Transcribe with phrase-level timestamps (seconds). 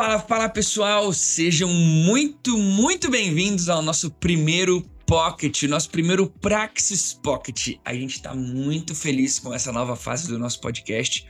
[0.00, 7.76] Fala, fala pessoal, sejam muito, muito bem-vindos ao nosso primeiro Pocket, nosso primeiro Praxis Pocket.
[7.84, 11.26] A gente está muito feliz com essa nova fase do nosso podcast.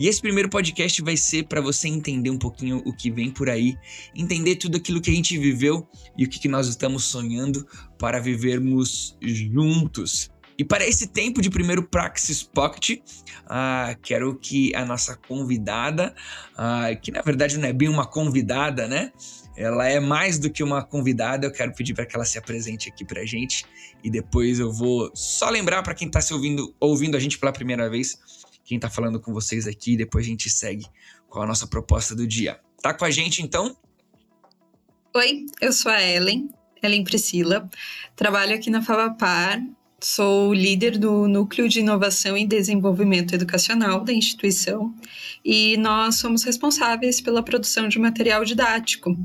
[0.00, 3.48] E esse primeiro podcast vai ser para você entender um pouquinho o que vem por
[3.48, 3.76] aí,
[4.16, 7.64] entender tudo aquilo que a gente viveu e o que, que nós estamos sonhando
[8.00, 10.28] para vivermos juntos.
[10.58, 12.98] E para esse tempo de primeiro Praxis Pocket,
[13.44, 16.12] uh, quero que a nossa convidada,
[16.54, 19.12] uh, que na verdade não é bem uma convidada, né?
[19.56, 21.46] Ela é mais do que uma convidada.
[21.46, 23.64] Eu quero pedir para que ela se apresente aqui para a gente
[24.02, 27.52] e depois eu vou só lembrar para quem está se ouvindo, ouvindo a gente pela
[27.52, 28.18] primeira vez,
[28.64, 29.96] quem está falando com vocês aqui.
[29.96, 30.86] Depois a gente segue
[31.28, 32.58] com a nossa proposta do dia.
[32.82, 33.76] Tá com a gente então?
[35.14, 36.50] Oi, eu sou a Ellen,
[36.82, 37.68] Ellen Priscila.
[38.16, 39.60] Trabalho aqui na Favapar
[40.00, 44.94] Sou líder do Núcleo de Inovação e Desenvolvimento Educacional da instituição
[45.44, 49.18] e nós somos responsáveis pela produção de material didático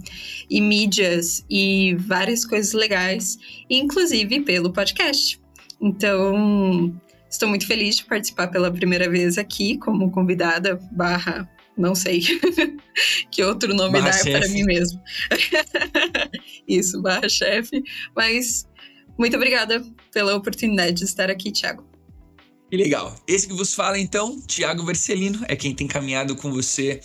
[0.49, 3.37] e mídias e várias coisas legais,
[3.69, 5.39] inclusive pelo podcast.
[5.79, 12.21] Então, estou muito feliz de participar pela primeira vez aqui como convidada barra não sei
[13.31, 14.31] que outro nome barra dar chefe.
[14.31, 14.99] para mim mesmo.
[16.67, 17.83] Isso, barra chefe,
[18.15, 18.67] mas
[19.17, 21.83] muito obrigada pela oportunidade de estar aqui, Thiago.
[22.69, 23.15] Que legal.
[23.27, 26.99] Esse que vos fala, então, Thiago Vercelino, é quem tem caminhado com você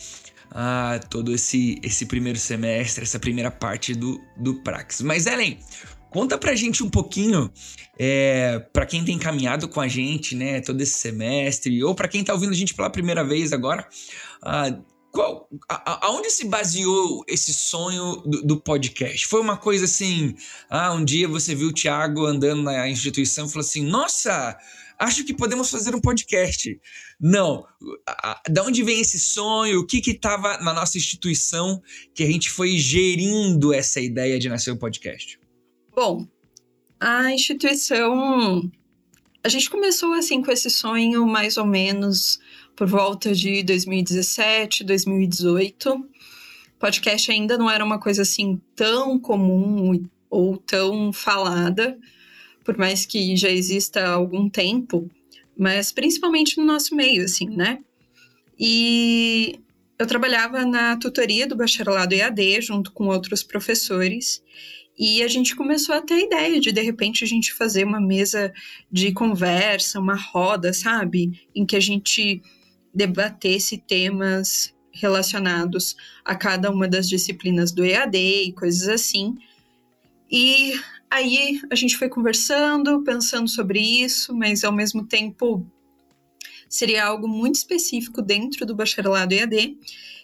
[0.51, 5.03] ah, todo esse, esse primeiro semestre, essa primeira parte do, do Prax.
[5.03, 5.59] Mas, Ellen,
[6.11, 7.51] conta pra gente um pouquinho,
[7.98, 12.25] é, para quem tem caminhado com a gente, né, todo esse semestre, ou para quem
[12.25, 13.86] tá ouvindo a gente pela primeira vez agora,
[14.42, 14.75] ah,
[15.19, 19.27] qual, a, aonde se baseou esse sonho do, do, podcast?
[19.27, 20.36] Foi uma coisa assim,
[20.70, 24.57] ah, um dia você viu o Thiago andando na instituição e falou assim, nossa,
[24.96, 26.80] acho que podemos fazer um podcast.
[27.20, 27.67] Não,
[28.07, 29.80] a, da onde vem esse sonho?
[29.80, 31.83] O que que estava na nossa instituição
[32.14, 35.40] que a gente foi gerindo essa ideia de nascer o um podcast?
[35.96, 36.28] Bom,
[37.01, 38.70] a instituição,
[39.42, 42.39] a gente começou assim com esse sonho mais ou menos
[42.78, 46.08] por volta de 2017, 2018.
[46.78, 50.00] Podcast ainda não era uma coisa assim tão comum
[50.30, 51.98] ou tão falada,
[52.64, 55.11] por mais que já exista há algum tempo,
[55.58, 57.80] mas principalmente no nosso meio, assim, né?
[58.56, 59.58] E
[59.98, 64.40] eu trabalhava na tutoria do bacharelado EAD junto com outros professores.
[64.96, 68.00] E a gente começou a ter a ideia de, de repente, a gente fazer uma
[68.00, 68.52] mesa
[68.90, 71.45] de conversa, uma roda, sabe?
[71.52, 72.40] Em que a gente
[72.98, 79.36] debatesse temas relacionados a cada uma das disciplinas do EAD e coisas assim.
[80.29, 80.73] E
[81.08, 85.64] aí a gente foi conversando, pensando sobre isso, mas ao mesmo tempo
[86.69, 89.79] seria algo muito específico dentro do bacharelado EAD,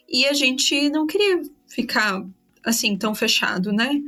[0.09, 2.27] e a gente não queria ficar
[2.65, 4.03] assim tão fechado, né?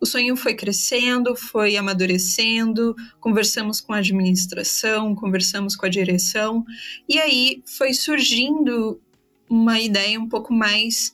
[0.00, 6.64] O sonho foi crescendo, foi amadurecendo, conversamos com a administração, conversamos com a direção,
[7.08, 9.00] e aí foi surgindo
[9.48, 11.12] uma ideia um pouco mais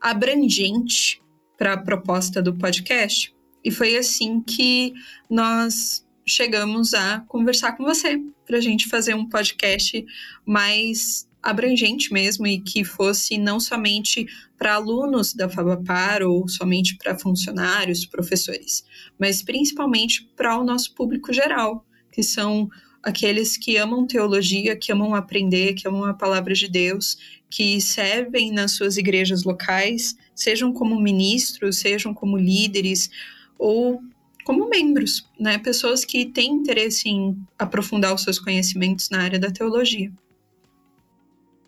[0.00, 1.20] abrangente
[1.58, 3.34] para a proposta do podcast.
[3.62, 4.94] E foi assim que
[5.28, 10.04] nós chegamos a conversar com você, para a gente fazer um podcast
[10.46, 14.26] mais abrangente mesmo e que fosse não somente
[14.58, 18.84] para alunos da Fabapar ou somente para funcionários, professores,
[19.18, 22.68] mas principalmente para o nosso público geral, que são
[23.02, 27.16] aqueles que amam teologia, que amam aprender, que amam a palavra de Deus,
[27.48, 33.10] que servem nas suas igrejas locais, sejam como ministros, sejam como líderes
[33.58, 34.02] ou
[34.44, 35.58] como membros, né?
[35.58, 40.12] Pessoas que têm interesse em aprofundar os seus conhecimentos na área da teologia.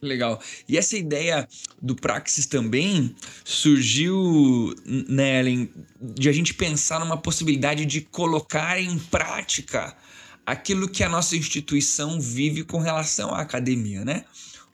[0.02, 0.42] Legal.
[0.68, 1.48] E essa ideia
[1.80, 8.98] do Praxis também surgiu, né, Ellen, de a gente pensar numa possibilidade de colocar em
[8.98, 9.97] prática
[10.44, 14.24] aquilo que a nossa instituição vive com relação à academia, né?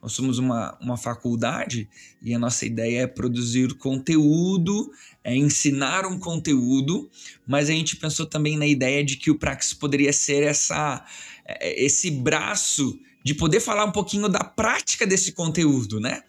[0.00, 1.91] Nós somos uma, uma faculdade
[2.23, 4.91] e a nossa ideia é produzir conteúdo,
[5.23, 7.11] é ensinar um conteúdo,
[7.47, 11.05] mas a gente pensou também na ideia de que o Praxis poderia ser essa,
[11.44, 12.99] é, esse braço
[13.29, 16.23] de poder falar um pouquinho da prática desse conteúdo, né?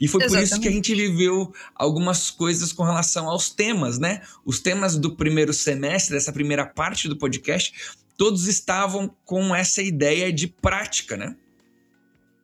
[0.00, 0.48] E foi Exatamente.
[0.48, 4.20] por isso que a gente viveu algumas coisas com relação aos temas, né?
[4.44, 7.72] Os temas do primeiro semestre, dessa primeira parte do podcast,
[8.16, 11.36] todos estavam com essa ideia de prática, né?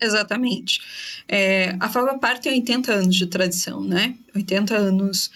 [0.01, 0.81] Exatamente.
[1.27, 4.15] É, a FABAPAR tem 80 anos de tradição, né?
[4.37, 5.33] 80 anos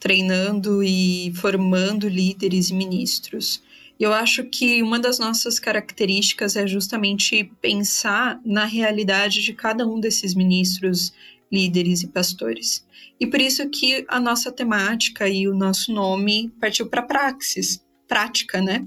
[0.00, 3.62] treinando e formando líderes e ministros.
[3.98, 10.00] Eu acho que uma das nossas características é justamente pensar na realidade de cada um
[10.00, 11.12] desses ministros,
[11.50, 12.84] líderes e pastores.
[13.20, 18.60] E por isso que a nossa temática e o nosso nome partiu para praxis, prática,
[18.60, 18.86] né?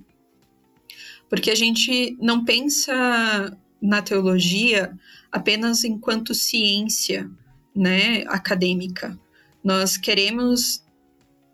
[1.30, 4.94] Porque a gente não pensa na teologia
[5.31, 7.30] apenas enquanto ciência,
[7.75, 9.18] né, acadêmica.
[9.63, 10.83] Nós queremos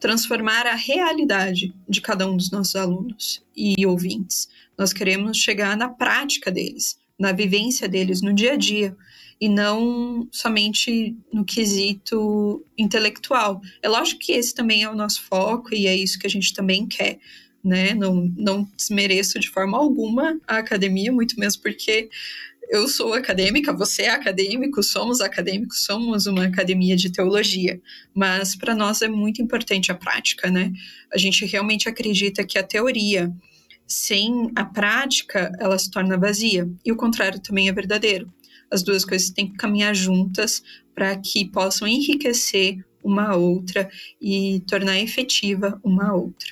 [0.03, 4.49] transformar a realidade de cada um dos nossos alunos e ouvintes.
[4.77, 8.97] Nós queremos chegar na prática deles, na vivência deles no dia a dia
[9.39, 13.61] e não somente no quesito intelectual.
[13.81, 16.53] É lógico que esse também é o nosso foco e é isso que a gente
[16.53, 17.17] também quer,
[17.63, 17.93] né?
[17.93, 22.09] Não, não desmereço de forma alguma a academia, muito menos porque
[22.73, 27.79] eu sou acadêmica, você é acadêmico, somos acadêmicos, somos uma academia de teologia,
[28.15, 30.73] mas para nós é muito importante a prática, né?
[31.13, 33.31] A gente realmente acredita que a teoria
[33.85, 38.33] sem a prática, ela se torna vazia, e o contrário também é verdadeiro.
[38.71, 40.63] As duas coisas têm que caminhar juntas
[40.95, 43.87] para que possam enriquecer uma a outra
[44.19, 46.49] e tornar efetiva uma a outra.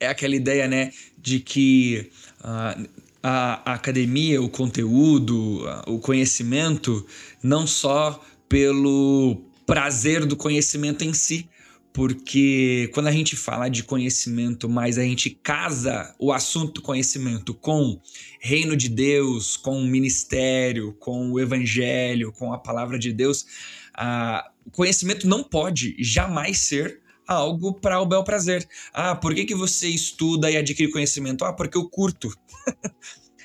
[0.00, 7.06] É aquela ideia, né, de que uh, a, a academia, o conteúdo, o conhecimento,
[7.42, 11.48] não só pelo prazer do conhecimento em si,
[11.90, 17.98] porque quando a gente fala de conhecimento, mas a gente casa o assunto conhecimento com
[18.40, 23.46] reino de Deus, com o ministério, com o evangelho, com a palavra de Deus,
[23.94, 28.68] a, o conhecimento não pode jamais ser algo para o bel prazer.
[28.92, 31.44] Ah, por que, que você estuda e adquire conhecimento?
[31.44, 32.34] Ah, porque eu curto.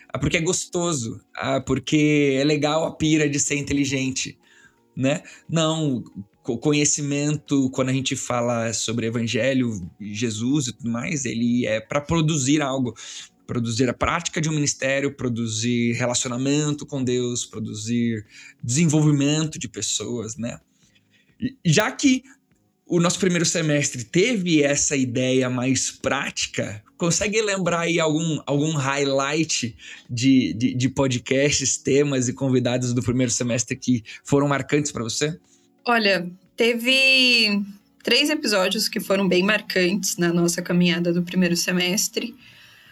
[0.10, 1.22] Ah, porque é gostoso.
[1.36, 4.38] Ah, porque é legal a pira de ser inteligente.
[4.96, 5.24] Né?
[5.48, 6.04] Não,
[6.58, 12.62] conhecimento, quando a gente fala sobre evangelho, Jesus e tudo mais, ele é para produzir
[12.62, 12.96] algo.
[13.46, 18.26] Produzir a prática de um ministério, produzir relacionamento com Deus, produzir
[18.64, 20.60] desenvolvimento de pessoas, né?
[21.66, 22.24] Já que
[22.90, 29.78] o nosso primeiro semestre teve essa ideia mais prática, consegue lembrar aí algum, algum highlight
[30.10, 35.40] de, de, de podcasts, temas e convidados do primeiro semestre que foram marcantes para você?
[35.86, 36.28] Olha,
[36.58, 37.62] teve
[38.04, 42.36] três episódios que foram bem marcantes na nossa caminhada do primeiro semestre.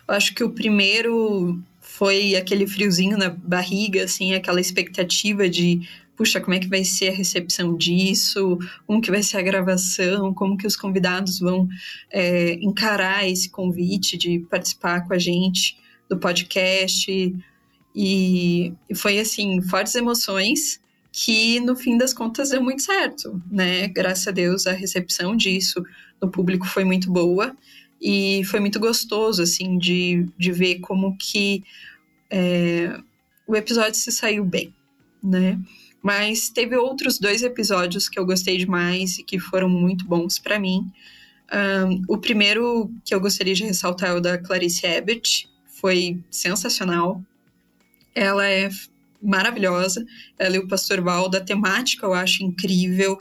[0.08, 5.82] Eu acho que o primeiro foi aquele friozinho na barriga, assim, aquela expectativa de
[6.18, 10.34] puxa, como é que vai ser a recepção disso, como que vai ser a gravação,
[10.34, 11.68] como que os convidados vão
[12.12, 15.78] é, encarar esse convite de participar com a gente
[16.10, 17.12] do podcast.
[17.96, 20.82] E, e foi, assim, fortes emoções
[21.12, 23.88] que, no fim das contas, deu muito certo, né?
[23.88, 25.84] Graças a Deus, a recepção disso
[26.22, 27.56] no público foi muito boa
[28.02, 31.64] e foi muito gostoso, assim, de, de ver como que
[32.30, 33.00] é,
[33.48, 34.74] o episódio se saiu bem,
[35.24, 35.60] né?
[36.02, 40.60] Mas teve outros dois episódios que eu gostei demais e que foram muito bons para
[40.60, 40.92] mim.
[41.52, 45.50] Um, o primeiro que eu gostaria de ressaltar é o da Clarice Abbott.
[45.66, 47.22] Foi sensacional.
[48.14, 48.70] Ela é
[49.22, 50.06] maravilhosa.
[50.38, 53.18] Ela e o Pastor Val, da temática eu acho incrível.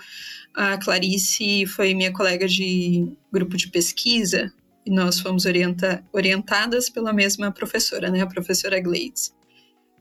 [0.54, 4.52] A Clarice foi minha colega de grupo de pesquisa
[4.86, 9.35] e nós fomos orienta orientadas pela mesma professora, né, a professora Glades.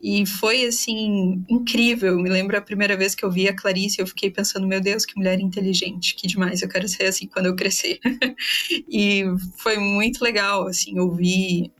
[0.02, 2.18] E foi assim incrível.
[2.18, 5.04] Me lembro a primeira vez que eu vi a Clarice, eu fiquei pensando, meu Deus,
[5.04, 7.98] que mulher inteligente, que demais, eu quero ser assim quando eu crescer.
[8.88, 9.24] e
[9.58, 11.72] foi muito legal assim ouvir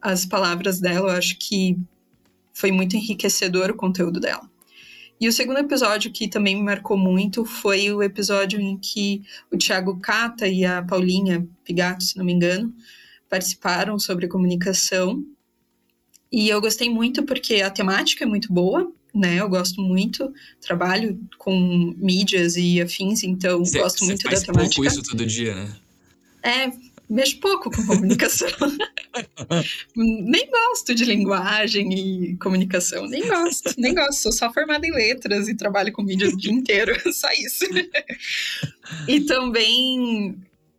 [0.00, 1.78] as palavras dela, eu acho que
[2.52, 4.50] foi muito enriquecedor o conteúdo dela.
[5.20, 9.56] E o segundo episódio que também me marcou muito foi o episódio em que o
[9.56, 12.74] Thiago Cata e a Paulinha Pigato, se não me engano,
[13.28, 15.24] participaram sobre comunicação
[16.32, 19.38] e eu gostei muito porque a temática é muito boa, né?
[19.38, 24.46] Eu gosto muito, trabalho com mídias e afins, então cê, gosto cê muito faz da
[24.46, 24.74] temática.
[24.74, 25.76] pouco isso todo dia, né?
[26.42, 26.72] É,
[27.08, 28.48] mexo pouco com comunicação.
[29.94, 34.22] nem gosto de linguagem e comunicação, nem gosto, nem gosto.
[34.22, 37.66] Sou só formada em letras e trabalho com mídias o dia inteiro, só isso.
[39.06, 40.34] e também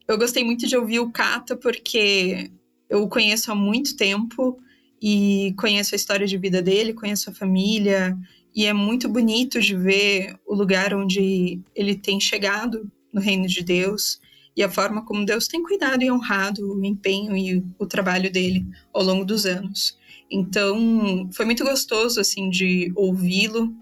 [0.07, 2.49] eu gostei muito de ouvir o Cata porque
[2.89, 4.59] eu o conheço há muito tempo
[5.05, 8.17] e conheço a história de vida dele, conheço a família,
[8.55, 13.61] e é muito bonito de ver o lugar onde ele tem chegado no reino de
[13.61, 14.21] Deus
[14.55, 18.65] e a forma como Deus tem cuidado e honrado o empenho e o trabalho dele
[18.93, 19.97] ao longo dos anos.
[20.31, 23.75] Então, foi muito gostoso assim de ouvi-lo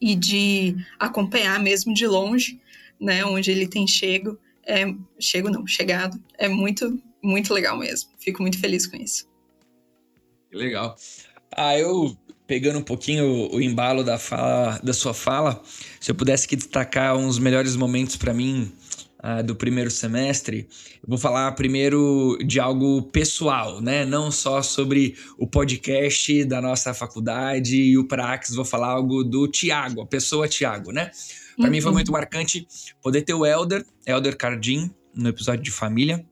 [0.00, 2.58] e de acompanhar mesmo de longe,
[2.98, 4.38] né, onde ele tem chego.
[4.66, 4.86] É,
[5.18, 6.18] chego não, chegado.
[6.38, 8.08] É muito muito legal mesmo.
[8.18, 9.29] Fico muito feliz com isso.
[10.50, 10.96] Que legal.
[11.56, 12.16] Ah, eu
[12.46, 15.62] pegando um pouquinho o, embalo da, fala, da sua fala,
[16.00, 18.72] se eu pudesse aqui destacar uns melhores momentos para mim
[19.22, 24.04] uh, do primeiro semestre, eu vou falar primeiro de algo pessoal, né?
[24.04, 29.46] Não só sobre o podcast da nossa faculdade e o Prax, vou falar algo do
[29.46, 31.12] Tiago, a pessoa Tiago, né?
[31.56, 31.70] Para uhum.
[31.70, 31.94] mim foi uhum.
[31.94, 32.66] muito marcante
[33.00, 36.24] poder ter o Elder, Elder Cardim, no episódio de família.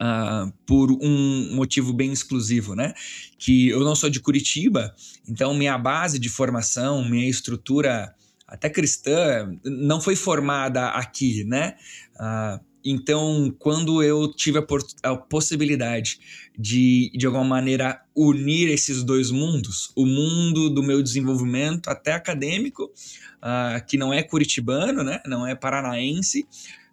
[0.00, 2.94] Uh, por um motivo bem exclusivo, né?
[3.36, 4.94] Que eu não sou de Curitiba,
[5.28, 8.14] então minha base de formação, minha estrutura
[8.46, 11.74] até cristã, não foi formada aqui, né?
[12.14, 14.64] Uh, então, quando eu tive a,
[15.02, 16.18] a, possibilidade
[16.58, 22.84] de, de alguma maneira, unir esses dois mundos, o mundo do meu desenvolvimento até acadêmico,
[22.84, 25.20] uh, que não é curitibano, né?
[25.26, 26.46] Não é paranaense,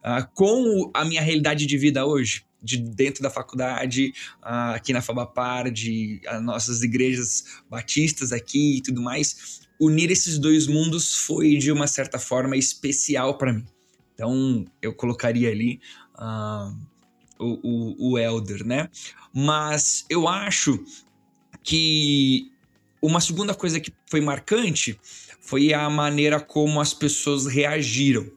[0.04, 5.02] uh, com a minha realidade de vida hoje, de dentro da faculdade, uh, aqui na
[5.02, 11.58] Fabapar, de as nossas igrejas batistas aqui e tudo mais, unir esses dois mundos foi
[11.58, 13.66] de uma certa forma especial para mim.
[14.14, 15.80] Então eu colocaria ali
[16.18, 16.76] uh,
[17.38, 18.90] o, o, o Elder, né?
[19.32, 20.84] Mas eu acho
[21.62, 22.52] que
[23.02, 25.00] uma segunda coisa que foi marcante
[25.42, 28.32] foi a maneira como as pessoas reagiram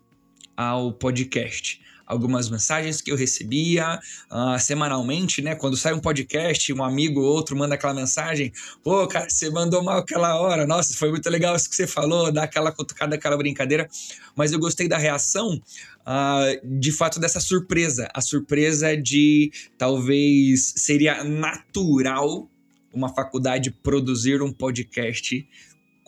[0.56, 4.00] ao podcast algumas mensagens que eu recebia
[4.32, 5.54] uh, semanalmente, né?
[5.54, 8.50] Quando sai um podcast, um amigo ou outro manda aquela mensagem:
[8.82, 12.32] pô, cara, você mandou mal aquela hora, nossa, foi muito legal isso que você falou,
[12.32, 13.88] dá aquela cutucada, aquela brincadeira.
[14.34, 18.08] Mas eu gostei da reação, uh, de fato, dessa surpresa.
[18.14, 22.48] A surpresa de talvez seria natural
[22.92, 25.46] uma faculdade produzir um podcast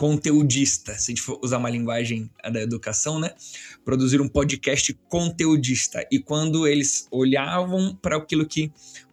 [0.00, 3.34] conteudista, se a gente for usar uma linguagem da educação, né?
[3.84, 6.02] Produzir um podcast conteudista.
[6.10, 8.72] E quando eles olhavam para aquilo que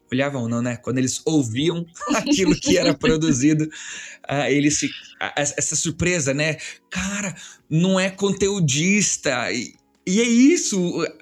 [0.09, 0.77] olhavam não, né?
[0.77, 4.87] Quando eles ouviam aquilo que era produzido, uh, eles uh,
[5.35, 6.55] essa surpresa, né?
[6.89, 7.35] Cara,
[7.69, 9.51] não é conteudista.
[9.51, 9.73] E,
[10.07, 10.79] e é isso,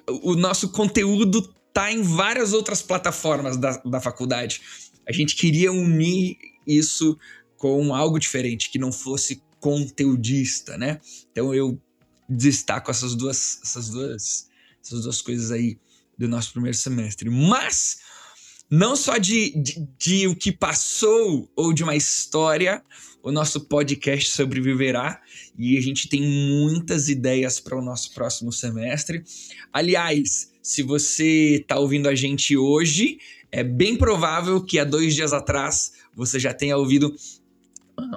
[0.08, 1.42] o, o, nosso conteúdo
[1.72, 4.60] tá em várias outras plataformas da, da faculdade.
[5.08, 7.18] A gente queria unir isso
[7.56, 11.00] com algo diferente, que não fosse conteudista, né?
[11.32, 11.76] Então eu
[12.28, 14.48] destaco essas duas, essas duas,
[14.80, 15.76] essas duas coisas aí
[16.16, 17.28] do nosso primeiro semestre.
[17.28, 17.98] Mas
[18.70, 22.80] não só de, de, de, o que passou ou de uma história,
[23.20, 25.20] o nosso podcast sobreviverá
[25.58, 29.24] e a gente tem muitas ideias para o nosso próximo semestre.
[29.72, 33.18] Aliás, se você está ouvindo a gente hoje,
[33.50, 37.12] é bem provável que há dois dias atrás você já tenha ouvido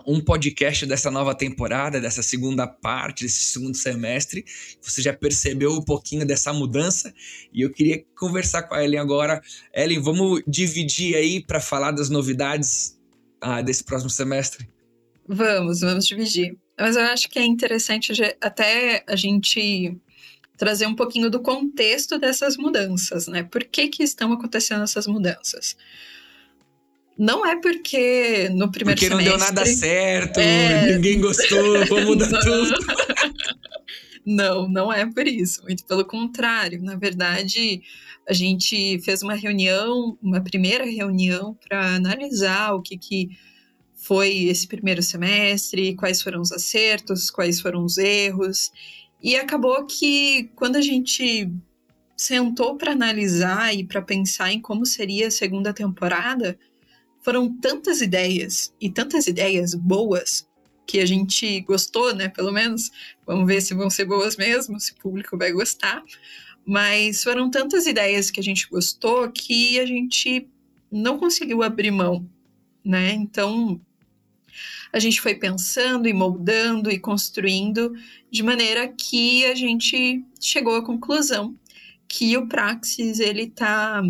[0.06, 4.44] um podcast dessa nova temporada, dessa segunda parte, desse segundo semestre.
[4.82, 7.14] Você já percebeu um pouquinho dessa mudança
[7.54, 9.42] e eu queria conversar com a Ellen agora.
[9.74, 13.00] Ellen, vamos dividir aí para falar das novidades
[13.42, 14.68] ah, desse próximo semestre?
[15.28, 16.58] Vamos, vamos dividir.
[16.78, 19.98] Mas eu acho que é interessante até a gente
[20.58, 23.44] trazer um pouquinho do contexto dessas mudanças, né?
[23.44, 25.78] Por que, que estão acontecendo essas mudanças?
[27.20, 29.10] Não é porque no primeiro porque semestre...
[29.10, 30.96] Porque não deu nada certo, é...
[30.96, 32.74] ninguém gostou, vou mudar tudo.
[34.26, 35.62] não, não é por isso.
[35.64, 36.82] Muito pelo contrário.
[36.82, 37.82] Na verdade,
[38.26, 43.30] a gente fez uma reunião, uma primeira reunião para analisar o que, que
[43.96, 48.72] foi esse primeiro semestre, quais foram os acertos, quais foram os erros.
[49.22, 51.52] E acabou que quando a gente
[52.16, 56.58] sentou para analisar e para pensar em como seria a segunda temporada,
[57.22, 60.48] foram tantas ideias e tantas ideias boas
[60.86, 62.30] que a gente gostou, né?
[62.30, 62.90] Pelo menos.
[63.26, 66.04] Vamos ver se vão ser boas mesmo, se o público vai gostar.
[66.66, 70.50] Mas foram tantas ideias que a gente gostou que a gente
[70.92, 72.28] não conseguiu abrir mão,
[72.84, 73.12] né?
[73.12, 73.80] Então
[74.92, 77.94] a gente foi pensando e moldando e construindo
[78.32, 81.56] de maneira que a gente chegou à conclusão
[82.08, 84.02] que o Praxis ele está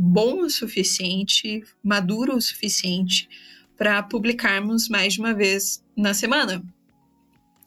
[0.00, 3.28] bom o suficiente, maduro o suficiente
[3.76, 6.62] para publicarmos mais de uma vez na semana.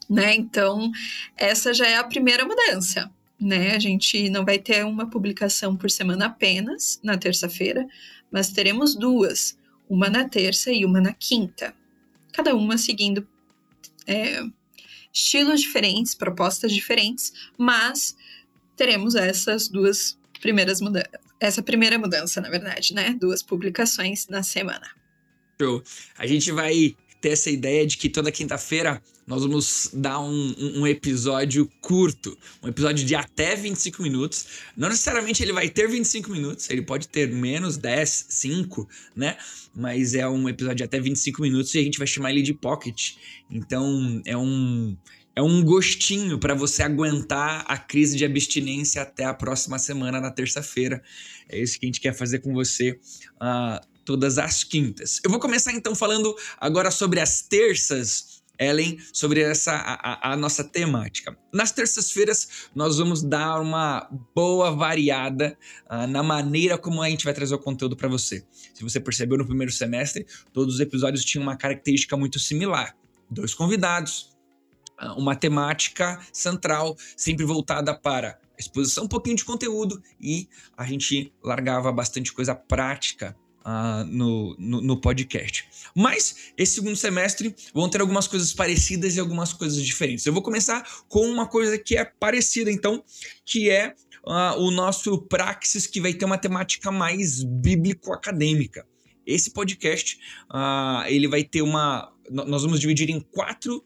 [0.10, 0.34] Né?
[0.36, 0.92] Então,
[1.38, 3.12] essa já é a primeira mudança.
[3.40, 3.76] Né?
[3.76, 7.88] A gente não vai ter uma publicação por semana apenas na terça-feira,
[8.32, 9.56] mas teremos duas,
[9.88, 11.76] uma na terça e uma na quinta,
[12.32, 13.28] cada uma seguindo
[14.08, 14.44] é,
[15.12, 18.18] estilos diferentes, propostas diferentes, mas
[18.76, 23.18] teremos essas duas primeiras mudanças essa primeira mudança, na verdade, né?
[23.20, 24.88] Duas publicações na semana.
[25.62, 25.84] Show.
[26.18, 30.82] A gente vai ter essa ideia de que toda quinta-feira nós vamos dar um, um,
[30.82, 34.46] um, episódio curto, um episódio de até 25 minutos.
[34.76, 39.38] Não necessariamente ele vai ter 25 minutos, ele pode ter menos, 10, 5, né?
[39.74, 42.54] Mas é um episódio de até 25 minutos e a gente vai chamar ele de
[42.54, 43.16] Pocket.
[43.50, 44.96] Então é um.
[45.36, 50.30] É um gostinho para você aguentar a crise de abstinência até a próxima semana, na
[50.30, 51.02] terça-feira.
[51.50, 53.00] É isso que a gente quer fazer com você
[53.42, 55.20] uh, todas as quintas.
[55.24, 58.34] Eu vou começar então falando agora sobre as terças.
[58.60, 61.36] Ellen, sobre essa a, a nossa temática.
[61.52, 65.58] Nas terças-feiras, nós vamos dar uma boa variada
[65.90, 68.46] uh, na maneira como a gente vai trazer o conteúdo para você.
[68.76, 72.96] Se você percebeu no primeiro semestre, todos os episódios tinham uma característica muito similar:
[73.30, 74.33] dois convidados,
[75.18, 80.48] uma temática central, sempre voltada para exposição, um pouquinho de conteúdo e
[80.78, 83.36] a gente largava bastante coisa prática
[83.66, 85.68] uh, no, no, no, podcast.
[85.96, 90.26] Mas esse segundo semestre vão ter algumas coisas parecidas e algumas coisas diferentes.
[90.26, 93.04] Eu vou começar com uma coisa que é parecida, então,
[93.46, 93.96] que é
[94.26, 98.86] uh, o nosso Praxis, que vai ter uma temática mais bíblico-acadêmica.
[99.26, 100.20] Esse podcast,
[100.52, 102.12] uh, ele vai ter uma...
[102.30, 103.84] Nós vamos dividir em quatro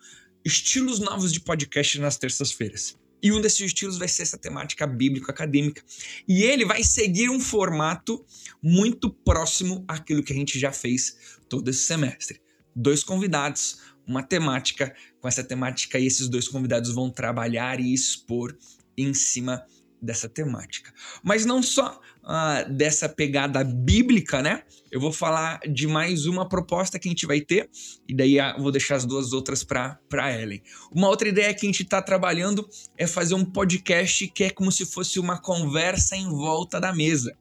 [0.48, 2.98] estilos novos de podcast nas terças-feiras.
[3.22, 5.84] E um desses estilos vai ser essa temática bíblico-acadêmica.
[6.27, 8.25] E ele vai seguir um formato
[8.63, 11.18] muito próximo àquilo que a gente já fez
[11.50, 12.39] todo esse semestre.
[12.74, 14.96] Dois convidados, uma temática.
[15.20, 18.58] Com essa temática, e esses dois convidados vão trabalhar e expor
[18.96, 19.66] em cima
[20.01, 20.94] dessa temática.
[21.24, 24.63] Mas não só uh, dessa pegada bíblica, né?
[24.92, 27.70] Eu vou falar de mais uma proposta que a gente vai ter,
[28.08, 30.00] e daí uh, vou deixar as duas outras para
[30.39, 30.62] Ellen.
[30.92, 34.72] Uma outra ideia que a gente está trabalhando é fazer um podcast que é como
[34.72, 37.36] se fosse uma conversa em volta da mesa.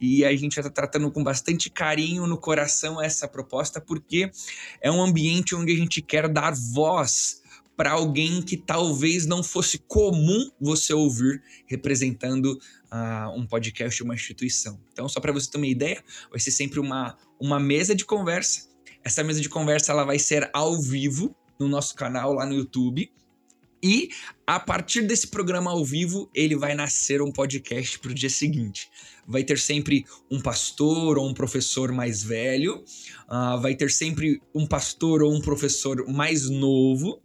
[0.00, 4.30] E a gente está tratando com bastante carinho no coração essa proposta, porque
[4.80, 7.39] é um ambiente onde a gente quer dar voz
[7.80, 12.60] para alguém que talvez não fosse comum você ouvir representando
[12.92, 14.78] uh, um podcast, uma instituição.
[14.92, 18.68] Então, só para você ter uma ideia, vai ser sempre uma, uma mesa de conversa.
[19.02, 23.10] Essa mesa de conversa ela vai ser ao vivo no nosso canal lá no YouTube.
[23.82, 24.10] E
[24.46, 28.90] a partir desse programa ao vivo, ele vai nascer um podcast para o dia seguinte.
[29.26, 32.84] Vai ter sempre um pastor ou um professor mais velho,
[33.26, 37.22] uh, vai ter sempre um pastor ou um professor mais novo,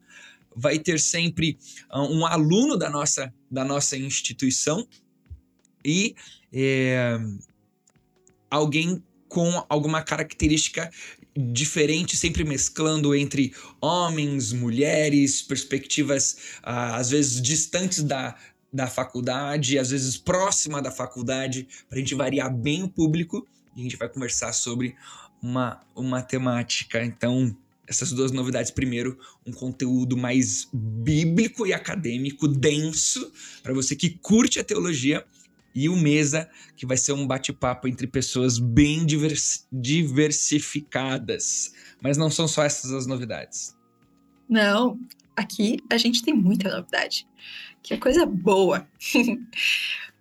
[0.56, 1.58] vai ter sempre
[1.94, 4.88] uh, um aluno da nossa, da nossa instituição
[5.84, 6.16] e
[6.52, 7.20] é,
[8.50, 10.90] alguém com alguma característica
[11.38, 18.36] diferente, sempre mesclando entre homens, mulheres, perspectivas uh, às vezes distantes da,
[18.72, 23.82] da faculdade, às vezes próxima da faculdade, para a gente variar bem o público e
[23.82, 24.96] a gente vai conversar sobre
[25.42, 27.04] uma, uma temática.
[27.04, 27.56] Então,
[27.88, 28.72] essas duas novidades.
[28.72, 35.26] Primeiro, um conteúdo mais bíblico e acadêmico, denso, para você que curte a teologia.
[35.74, 41.74] E o Mesa, que vai ser um bate-papo entre pessoas bem divers diversificadas.
[42.02, 43.76] Mas não são só essas as novidades.
[44.48, 44.98] Não,
[45.36, 47.28] aqui a gente tem muita novidade.
[47.84, 48.88] Que é coisa boa.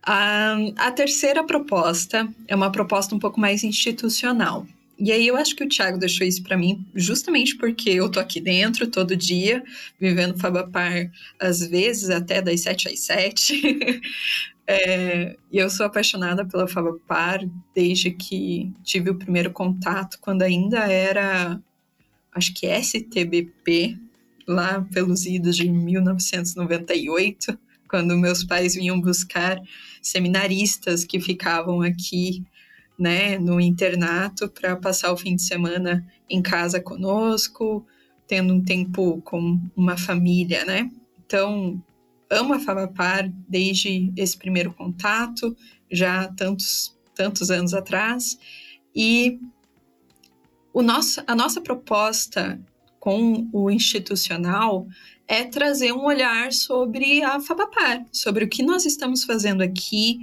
[0.02, 4.66] a, a terceira proposta é uma proposta um pouco mais institucional.
[4.98, 8.20] E aí eu acho que o Thiago deixou isso para mim justamente porque eu tô
[8.20, 9.62] aqui dentro todo dia,
[9.98, 14.00] vivendo Fabapar às vezes até das 7 às 7.
[14.66, 17.40] é, e eu sou apaixonada pela Fabapar
[17.74, 21.60] desde que tive o primeiro contato, quando ainda era,
[22.32, 23.98] acho que STBP,
[24.46, 29.60] lá pelos idos de 1998, quando meus pais vinham buscar
[30.00, 32.44] seminaristas que ficavam aqui
[32.98, 37.86] né, no internato para passar o fim de semana em casa conosco,
[38.26, 40.90] tendo um tempo com uma família, né?
[41.26, 41.82] Então,
[42.30, 45.56] amo a Favapar desde esse primeiro contato,
[45.90, 48.38] já tantos tantos anos atrás,
[48.94, 49.38] e
[50.72, 52.60] o nosso, a nossa proposta
[52.98, 54.86] com o institucional
[55.26, 60.18] é trazer um olhar sobre a Fabapar, sobre o que nós estamos fazendo aqui,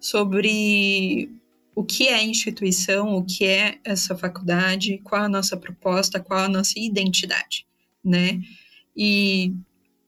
[0.00, 1.30] sobre
[1.74, 6.48] o que é instituição, o que é essa faculdade, qual a nossa proposta, qual a
[6.48, 7.66] nossa identidade,
[8.04, 8.40] né?
[8.96, 9.54] E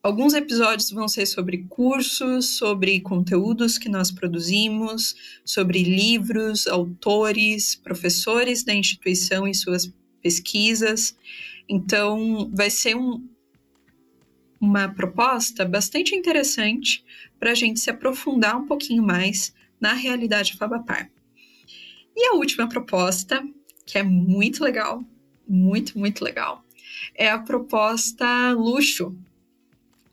[0.03, 8.63] alguns episódios vão ser sobre cursos, sobre conteúdos que nós produzimos, sobre livros, autores, professores
[8.63, 11.15] da instituição e suas pesquisas.
[11.67, 13.27] Então, vai ser um,
[14.61, 17.03] uma proposta bastante interessante
[17.39, 21.09] para a gente se aprofundar um pouquinho mais na realidade Fabapar.
[22.15, 23.43] E a última proposta,
[23.85, 25.03] que é muito legal,
[25.47, 26.63] muito, muito legal,
[27.13, 29.15] é a proposta luxo,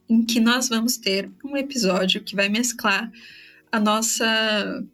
[0.08, 3.10] em que nós vamos ter um episódio que vai mesclar
[3.70, 4.84] a nossa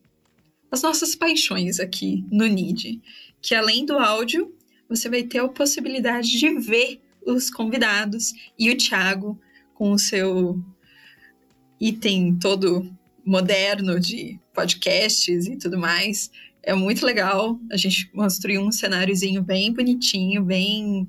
[0.71, 3.01] as nossas paixões aqui no NID,
[3.41, 4.55] que além do áudio,
[4.87, 9.41] você vai ter a possibilidade de ver os convidados e o Thiago
[9.75, 10.63] com o seu
[11.81, 12.91] item todo
[13.25, 16.31] moderno de podcasts e tudo mais.
[16.63, 17.59] É muito legal.
[17.71, 21.09] A gente construiu um cenáriozinho bem bonitinho, bem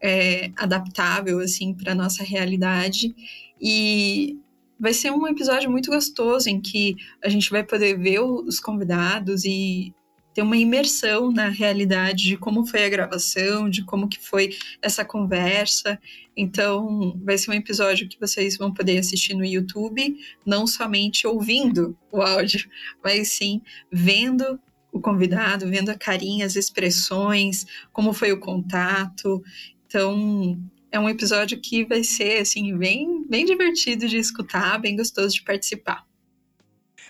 [0.00, 3.14] é, adaptável assim para nossa realidade
[3.60, 4.36] e
[4.78, 9.44] vai ser um episódio muito gostoso em que a gente vai poder ver os convidados
[9.44, 9.94] e
[10.34, 15.04] ter uma imersão na realidade de como foi a gravação, de como que foi essa
[15.04, 16.00] conversa.
[16.36, 21.96] Então, vai ser um episódio que vocês vão poder assistir no YouTube, não somente ouvindo
[22.10, 22.68] o áudio,
[23.04, 24.58] mas sim vendo
[24.92, 29.42] o convidado, vendo a carinha, as expressões, como foi o contato.
[29.86, 30.60] Então,
[30.92, 35.42] é um episódio que vai ser assim bem, bem divertido de escutar, bem gostoso de
[35.42, 36.06] participar.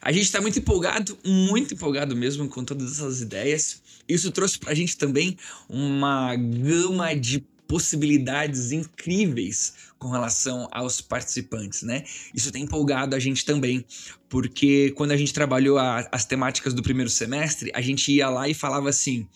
[0.01, 3.83] A gente está muito empolgado, muito empolgado mesmo com todas essas ideias.
[4.09, 5.37] Isso trouxe para a gente também
[5.69, 12.05] uma gama de possibilidades incríveis com relação aos participantes, né?
[12.35, 13.83] Isso tem empolgado a gente também,
[14.29, 18.47] porque quando a gente trabalhou a, as temáticas do primeiro semestre, a gente ia lá
[18.47, 19.27] e falava assim: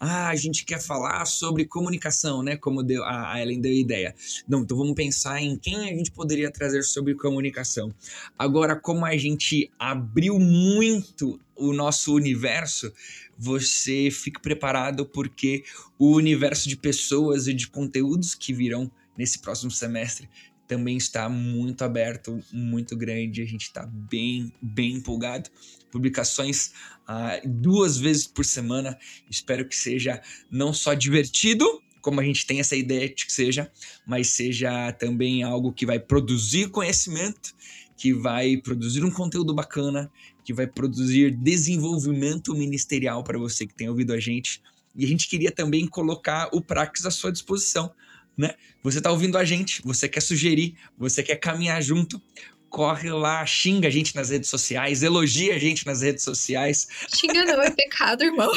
[0.00, 2.56] ah, a gente quer falar sobre comunicação, né?
[2.56, 4.12] Como deu, a, a Ellen deu a ideia.
[4.48, 7.94] Não, então vamos pensar em quem a gente poderia trazer sobre comunicação.
[8.36, 12.92] Agora, como a gente abriu muito o nosso universo,
[13.38, 15.64] você fique preparado porque
[15.98, 20.28] o universo de pessoas e de conteúdos que virão nesse próximo semestre
[20.66, 23.42] também está muito aberto, muito grande.
[23.42, 25.50] A gente está bem, bem empolgado.
[25.90, 26.72] Publicações
[27.08, 28.98] uh, duas vezes por semana.
[29.30, 31.64] Espero que seja não só divertido,
[32.00, 33.70] como a gente tem essa ideia de que seja,
[34.06, 37.54] mas seja também algo que vai produzir conhecimento,
[37.96, 40.10] que vai produzir um conteúdo bacana,
[40.44, 44.62] que vai produzir desenvolvimento ministerial para você que tem ouvido a gente.
[44.94, 47.90] E a gente queria também colocar o Praxis à sua disposição
[48.36, 48.54] né?
[48.82, 52.20] Você tá ouvindo a gente, você quer sugerir, você quer caminhar junto,
[52.68, 56.88] corre lá, xinga a gente nas redes sociais, elogia a gente nas redes sociais.
[57.14, 58.50] Xinga não é pecado, irmão.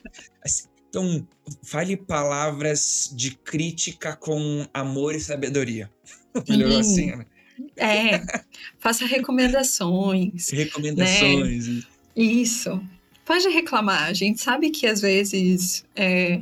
[0.88, 1.26] então,
[1.62, 5.90] fale palavras de crítica com amor e sabedoria.
[6.48, 7.26] Melhorou assim, né?
[7.76, 8.22] É,
[8.78, 10.50] faça recomendações.
[10.50, 11.68] Recomendações.
[11.68, 11.82] Né?
[12.16, 12.80] Isso.
[13.24, 14.04] Pode reclamar.
[14.04, 16.40] A gente sabe que às vezes é,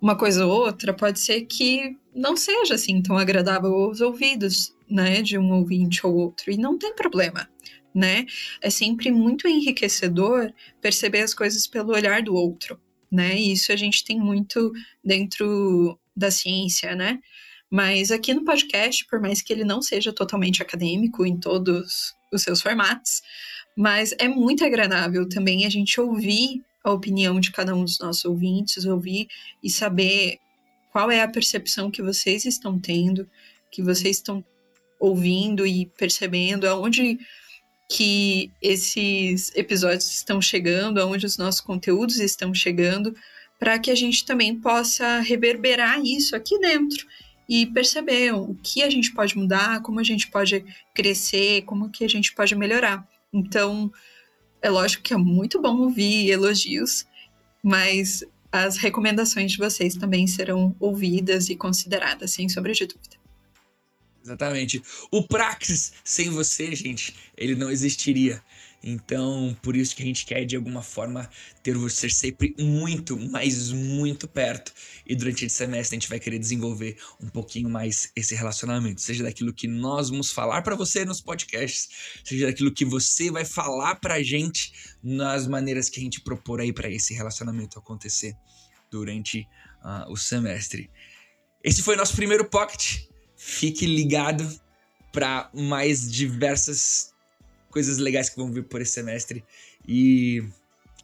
[0.00, 5.22] uma coisa ou outra pode ser que não seja assim tão agradável aos ouvidos, né,
[5.22, 7.48] de um ouvinte ou outro, e não tem problema,
[7.94, 8.26] né?
[8.60, 13.36] É sempre muito enriquecedor perceber as coisas pelo olhar do outro, né?
[13.36, 14.72] E isso a gente tem muito
[15.04, 17.20] dentro da ciência, né?
[17.70, 22.42] Mas aqui no podcast, por mais que ele não seja totalmente acadêmico em todos os
[22.42, 23.22] seus formatos,
[23.76, 28.24] mas é muito agradável também a gente ouvir a opinião de cada um dos nossos
[28.24, 29.28] ouvintes, ouvir
[29.62, 30.38] e saber
[30.90, 33.28] qual é a percepção que vocês estão tendo,
[33.70, 34.44] que vocês estão
[34.98, 37.18] ouvindo e percebendo, aonde
[37.88, 43.14] que esses episódios estão chegando, aonde os nossos conteúdos estão chegando,
[43.58, 47.06] para que a gente também possa reverberar isso aqui dentro
[47.50, 52.04] e perceber o que a gente pode mudar, como a gente pode crescer, como que
[52.04, 53.04] a gente pode melhorar.
[53.32, 53.92] Então,
[54.62, 57.04] é lógico que é muito bom ouvir elogios,
[57.60, 63.16] mas as recomendações de vocês também serão ouvidas e consideradas, sem sombra de dúvida.
[64.22, 64.80] Exatamente.
[65.10, 68.40] O Praxis, sem você, gente, ele não existiria.
[68.82, 71.28] Então, por isso que a gente quer de alguma forma
[71.62, 74.72] ter você sempre muito, mas muito perto.
[75.06, 79.22] E durante esse semestre a gente vai querer desenvolver um pouquinho mais esse relacionamento, seja
[79.22, 81.88] daquilo que nós vamos falar para você nos podcasts,
[82.24, 86.72] seja daquilo que você vai falar pra gente nas maneiras que a gente propor aí
[86.72, 88.34] para esse relacionamento acontecer
[88.90, 89.46] durante
[89.84, 90.90] uh, o semestre.
[91.62, 93.02] Esse foi nosso primeiro pocket.
[93.36, 94.48] Fique ligado
[95.12, 97.09] para mais diversas
[97.70, 99.44] coisas legais que vão vir por esse semestre.
[99.86, 100.42] E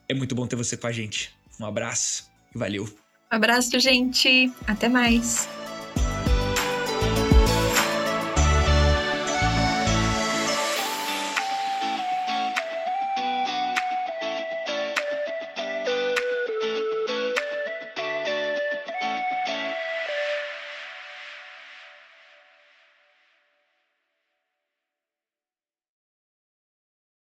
[0.09, 1.35] é muito bom ter você com a gente.
[1.61, 2.85] Um abraço e valeu.
[2.85, 4.53] Um abraço, gente.
[4.67, 5.49] Até mais.